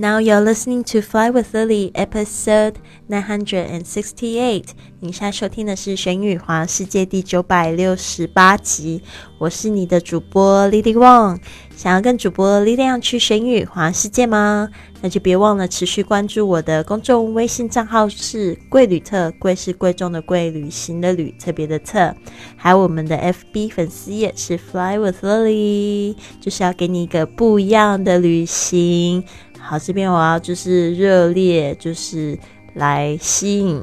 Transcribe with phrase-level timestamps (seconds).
[0.00, 2.74] Now you're listening to Fly with Lily, episode
[3.08, 4.66] nine hundred and sixty-eight。
[5.00, 9.02] 你现在收听的是《玄宇华世界》第九百六十八集。
[9.38, 11.40] 我是你的主播 Lily Wang。
[11.76, 14.68] 想要跟主播 Lily 去玄宇华世界吗？
[15.00, 22.12] 那就别忘了持续关注我的公众微信账号是“贵旅特”，贵是贵重的贵，旅行的旅，特别的特。
[22.56, 29.22] 还有我们的 FB 粉丝页是 Fly with Lily，就是要给你一个不一样的旅行。
[29.68, 32.38] 好，这边我要就是热烈，就是
[32.72, 33.82] 来吸引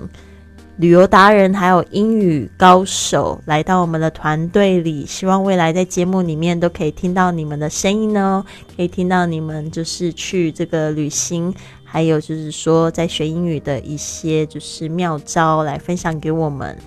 [0.78, 8.44] 旅游达人还有英语高手来到我们的团队里，希望未来在节目里面都可以听到你们的声音哦，
[8.76, 11.54] 可以听到你们就是去这个旅行，
[11.96, 16.78] 还有就是说在学英语的一些就是妙招来分享给我们。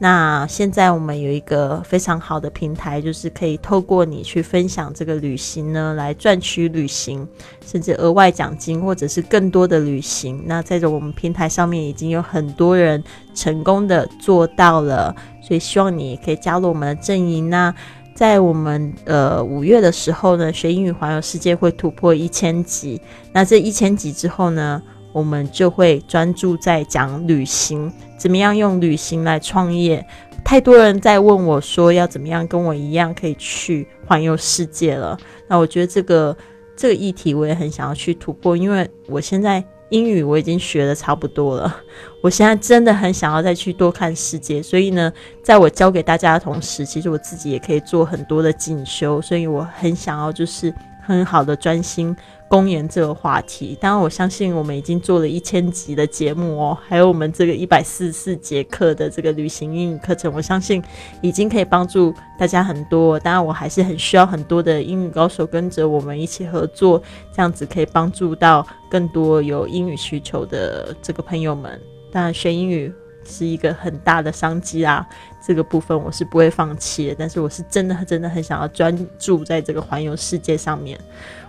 [0.00, 7.24] 那现在我们有一个非常好的平台，就是可以透过你去分享这个旅行呢，来赚取旅行，
[7.64, 10.42] 甚至额外奖金，或者是更多的旅行。
[10.46, 13.00] 那在这我们平台上面已经有很多人
[13.36, 17.48] 成功的做到了，所以希望你也可以加入我们的阵营。
[17.48, 17.72] 那
[18.16, 23.00] 在我们呃五月的时候呢，学英语环游世界会突破一千集。
[23.32, 24.82] 那这一千集之后呢？
[25.12, 30.06] 我们就会专注在讲旅行，怎么样用旅行来创业。
[30.44, 35.18] 太多人在问我说，要怎么样跟我一样可以去环游世界了。
[35.48, 36.36] 那我觉得这个
[36.76, 41.76] 这个议题我也很想要去突破，因为我现在英语我已经学的差不多了，
[42.22, 44.62] 我现在真的很想要再去多看世界。
[44.62, 45.12] 所以呢，
[45.42, 49.20] 在我教给大家的同时，其实我自己也可以做很多的进修。
[49.22, 52.16] 所以我很想要就是很好的专心。
[52.48, 60.80] 公演这个话题，当然我相信我们已经做了一千集的节目哦，还有我们这个一百四十四节课的这个旅行英语课程，我相信
[61.20, 63.18] 已经可以帮助大家很多。
[63.18, 67.02] 当然，我还是很需要很多的英语高手跟着我们一起合作，
[67.34, 71.80] 这样子可以帮助到更多有英语需求的这个朋友们。
[72.12, 72.92] 当然，学英语
[73.24, 75.04] 是一个很大的商机啊，
[75.44, 77.16] 这个部分我是不会放弃的。
[77.18, 80.96] 但是，我是真的真的很想要专注在这个环游世界上面。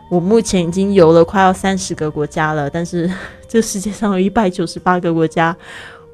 [0.09, 3.11] 我目前已经游了快要三十个国家了，但是
[3.47, 5.55] 这世界上有一百九十八个国家，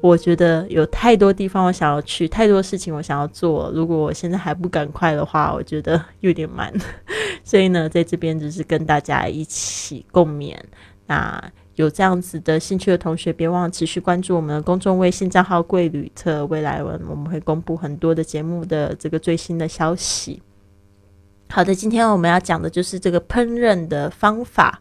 [0.00, 3.70] 我觉得有太多地方我想要去，太多事情我想要做。
[3.72, 6.72] 如果我现在还不赶快的话，我觉得有点慢。
[7.44, 10.56] 所以呢，在这边只是跟大家一起共勉。
[11.06, 11.42] 那
[11.76, 20.42] 有这样子的兴趣的同学，别忘了持续关注我们的公众微信账号“贵旅特”，未来文我们会公布很多的节目的这个最新的消息。
[21.48, 24.80] 好的，今天我们要讲的就是这个烹饪的方法。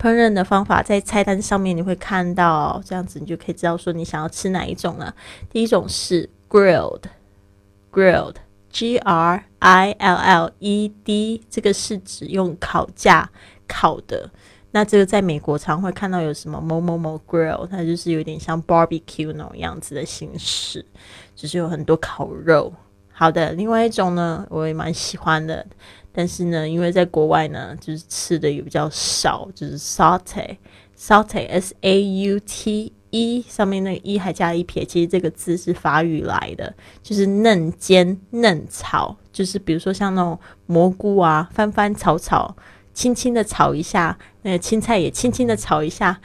[0.00, 5.12] 烹饪的方法在菜单上面你会看到，这样子你就可以知道说你想要吃哪一种了。
[5.50, 13.28] 第一种是 grilled，grilled，G R I L L E D，这个是指用烤架
[13.66, 14.30] 烤的。
[14.70, 20.86] 那这个在美国常会看到有什么某某某 grill，它就是有点像 barbecue 那种样子的形式，
[21.34, 22.72] 就是有很多烤肉。
[23.18, 25.66] 好的，另外一种呢，我也蛮喜欢的。
[26.12, 42.54] 但是呢，因为在国外呢，就是吃的也比较少，就是 saute，saute，s a u t e，上面那个 e 还加了一撇，其实这个字是法语来的，就是嫩煎、嫩炒，就是比如说像那种蘑菇啊，翻翻炒炒，
[42.94, 46.20] 轻轻的炒一下，那个青菜也轻轻的炒一下，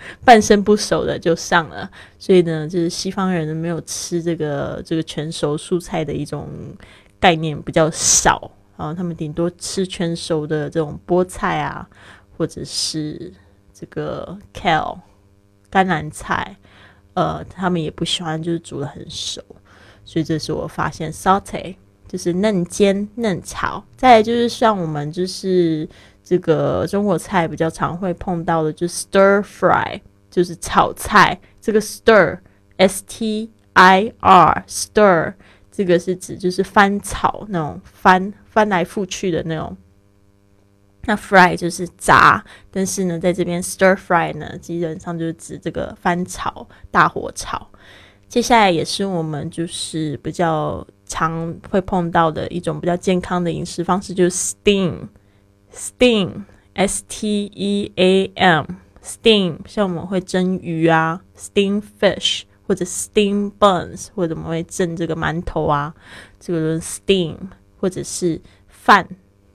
[0.24, 1.90] 半生不熟的就上了。
[2.18, 6.48] 所以呢，就是西方人没有吃这个这个全熟蔬菜的一种
[7.20, 8.50] 概念比较少。
[8.76, 11.88] 啊，他们顶多吃全熟的这种菠菜啊，
[12.36, 13.32] 或者是
[13.74, 15.00] 这个 kale
[15.68, 16.56] 甘蓝菜，
[17.14, 19.42] 呃，他们也不喜欢就是煮的很熟，
[20.04, 21.74] 所以这是我发现 saute
[22.08, 23.84] 就是嫩煎嫩炒。
[23.96, 25.88] 再来就是像我们就是
[26.24, 31.38] 这个中国菜比较常会碰到的，就是 stir fry，就是炒菜。
[31.60, 32.38] 这个 stir
[32.78, 35.34] s t i r stir
[35.70, 38.32] 这个是指就是翻炒那种翻。
[38.50, 39.76] 翻来覆去的那种，
[41.04, 47.68] 那 fry 就是炸，但是呢，在这边 stir fry 呢，基本上就是指这个翻炒、大火炒。
[48.26, 54.54] 接下来也是我们就是比较常会碰到的一种比较健康的饮食方式，就是
[55.72, 65.94] steam，steam，s t e a m，steam，像我们会蒸鱼啊，steam fish，或者 steam buns，或者我们会蒸这个馒头啊，
[66.38, 67.36] 这个就是 steam。
[67.80, 69.06] 或者是饭，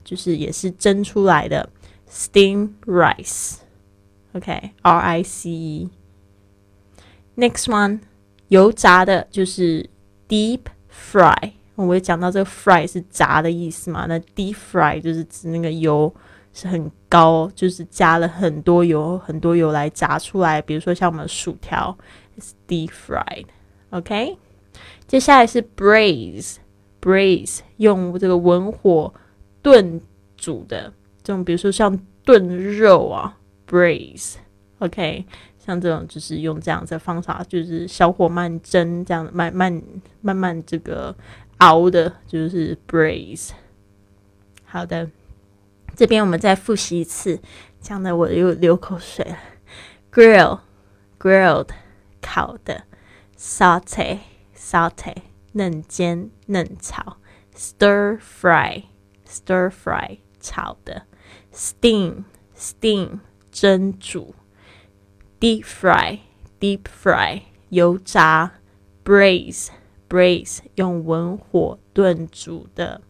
[0.02, 1.68] 就是也是蒸出来的
[2.10, 5.90] steam rice，OK，R I C E。
[7.36, 8.00] Next one，
[8.48, 9.90] 油炸的就是
[10.26, 10.60] deep
[10.94, 11.52] fry。
[11.74, 14.06] 我会讲到这个 fry 是炸的意思嘛？
[14.06, 16.14] 那 deep fry 就是指那个油
[16.52, 20.62] 是很高，就是加了很多油，很多油来炸出来。
[20.62, 21.98] 比如说像我们薯条
[22.68, 24.38] ，deep fried，OK。
[25.08, 29.12] 接下来是 braise，braise 用这个文火
[29.60, 30.00] 炖
[30.36, 30.92] 煮的，
[31.22, 33.36] 这种比如说像炖肉啊
[33.68, 35.24] ，braise，OK。
[35.64, 39.82] 像这种就是用这样的方法，就是小火慢蒸，这样慢慢
[40.20, 41.16] 慢慢这个
[41.58, 43.50] 熬的，就是 braise。
[44.66, 45.08] 好的，
[45.96, 47.40] 这边我们再复习一次，
[47.80, 49.38] 这样的我又流口水了。
[50.12, 51.70] grill，grilled，
[52.20, 52.84] 烤的
[53.38, 55.16] ；saute，saute，
[55.52, 57.16] 嫩煎、嫩炒
[57.56, 61.04] ；stir fry，stir fry，炒的
[61.54, 63.20] ；steam，steam，
[63.50, 64.34] 蒸煮。
[65.44, 66.20] Deep fry,
[66.58, 68.50] deep fry，油炸
[69.04, 69.68] ；braise,
[70.08, 73.02] braise，用文火炖煮的。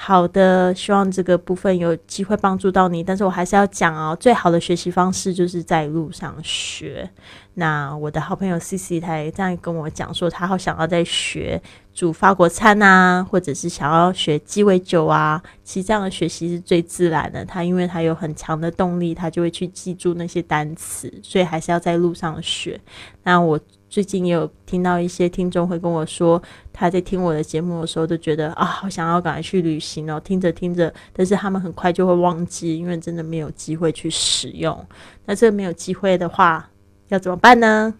[0.00, 3.02] 好的，希望这个部分有机会帮助到你。
[3.02, 7.10] 但是我还是要讲哦，最好的学习方式就是在路上学。
[7.54, 11.60] 那我的好朋友 C C 他也这样跟我讲说，他好想要在学
[11.92, 15.42] 煮法国餐啊，或者是想要学鸡尾酒啊。
[15.64, 17.44] 其实这样的学习是最自然的。
[17.44, 21.12] 他因为他有很强的动力，他就会去记住那些单词。
[21.24, 22.80] 所以还是要在路上学。
[23.24, 23.58] 那我。
[23.88, 26.42] 最近也有听到一些听众会跟我说，
[26.72, 30.20] 他在听我的节目的时候都觉得啊，好想要赶快去旅行哦。
[30.20, 34.86] 听着听着，但是他们很快就会忘记，因为真的没有机会去使用。
[35.24, 36.68] 那这个没有机会的话，
[37.08, 37.94] 要怎么办呢？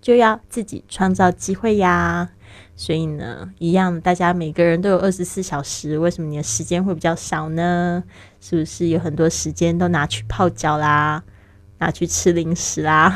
[0.00, 2.28] 就要自己创造机会呀。
[2.74, 8.02] 所以呢，一样，大家每个人都有二十四小时，为什么你的时间会比较少呢？
[8.40, 11.22] 是不是有很多时间都拿去泡脚啦？
[11.82, 13.12] 拿去吃零食啦，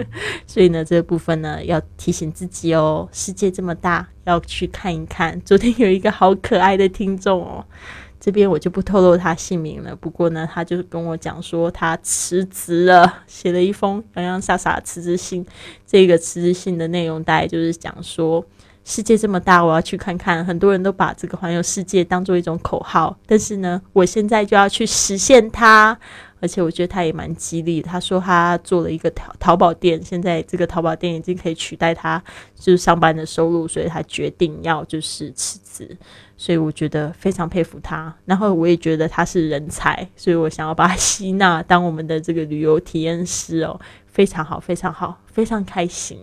[0.48, 3.06] 所以呢，这个部分呢要提醒自己哦。
[3.12, 5.38] 世界这么大，要去看一看。
[5.42, 7.62] 昨天有一个好可爱的听众哦，
[8.18, 9.94] 这边我就不透露他姓名了。
[9.94, 15.44] 不过呢，他就跟我讲说他辞职了，写了一封洋洋洒洒辞职信。
[15.86, 18.42] 这个辞职信的内容大概就是讲说，
[18.82, 20.42] 世界这么大，我要去看看。
[20.42, 25.98] 很多人都把这个环游世界当做一种口号，但是呢，我现在就要去实现它。
[26.40, 27.80] 而且我觉得他也蛮激励。
[27.80, 32.22] 他说他做了一个淘淘宝店，现在这个淘宝店已经可以取代他
[32.54, 35.96] 就是上班的收入，所以他决定要就是辞职。
[36.38, 38.14] 所以我觉得非常佩服他。
[38.26, 46.18] 然后我也觉得他是人才，所以我想要把他吸纳当我们的这个旅游体验师哦，非常好，非常好，非常开心。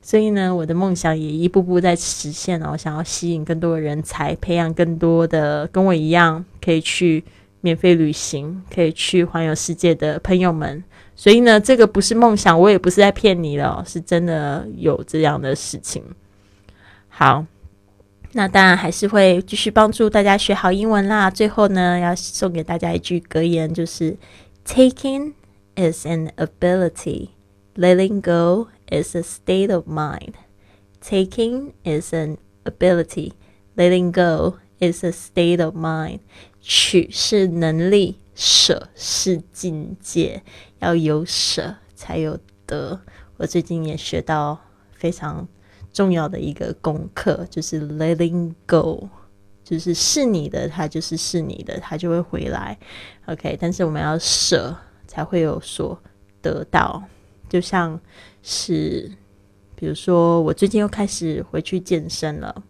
[0.00, 7.24] 所以呢，我的梦想也一步步在实现哦，想要吸引更多的人才，培养更多的跟我一样可以去。
[7.60, 10.82] 免费旅行可以去环游世界的朋友们，
[11.14, 16.02] 所以呢，这个不是梦想，我也不是在骗你了，是真的有这样的事情。
[17.08, 17.44] 好，
[18.32, 21.30] 那当然还是会继续帮助大家学好英文啦。
[21.30, 24.16] 最后呢，要送给大家一句格言，就是
[24.64, 25.34] “Taking
[25.76, 27.30] is an ability,
[27.74, 30.34] letting go is a state of mind.”
[31.02, 33.32] Taking is an ability,
[33.74, 36.20] letting go is a state of mind.
[36.72, 40.40] 取是能力，舍是境界，
[40.78, 43.00] 要有舍才有得。
[43.38, 44.56] 我最近也学到
[44.92, 45.48] 非常
[45.92, 49.08] 重要的一个功课，就是 letting go，
[49.64, 52.78] 就是是你的，它就是是你的，它就会回来。
[53.26, 54.76] OK，但是我们要舍，
[55.08, 56.00] 才会有所
[56.40, 57.02] 得到。
[57.48, 58.00] 就像
[58.44, 59.10] 是，
[59.74, 62.62] 比如说，我最近又开始回去健身了，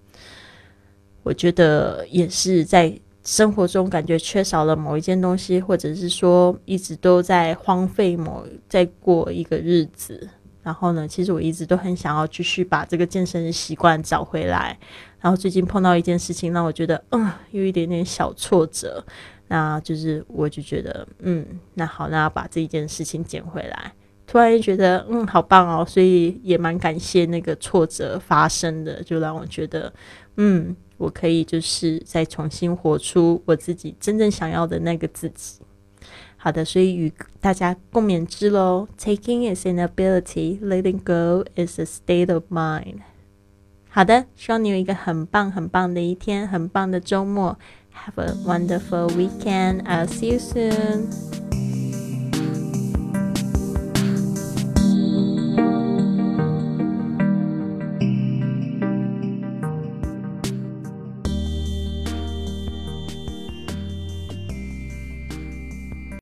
[1.23, 2.99] 我觉得也是在。
[3.23, 10.29] 生活中感觉缺少了某一件东西，或者是说一直都在荒废某在过一个日子。
[10.63, 14.79] 然后呢，其实我一直都很想要继续把这个健身的习惯找回来。
[15.19, 19.05] 然后最近碰到一件事情，让我觉得嗯，有一点点小挫折。
[19.49, 23.93] 那就是我就觉得嗯，那好，那要把这一件事情捡回来。
[24.27, 29.93] 突然觉得嗯，好棒哦，所以也蛮感谢那个挫折发生的，就让我觉得
[30.37, 30.77] 嗯。
[30.99, 35.59] 我可以就是再重新活出我自己真正想要的那个自己。
[36.37, 37.11] 好的，所以与
[37.41, 38.87] 大家共勉之喽。
[38.99, 42.99] Taking is an ability, letting go is a state of mind。
[43.89, 47.59] 好的，希望你有一个很棒很棒的一天，很棒的周末。
[47.95, 49.83] Have a wonderful weekend.
[49.85, 51.30] I'll see you soon.